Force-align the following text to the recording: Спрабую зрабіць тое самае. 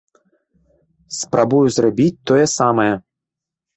Спрабую 1.19 1.61
зрабіць 1.75 2.19
тое 2.33 2.43
самае. 2.57 2.91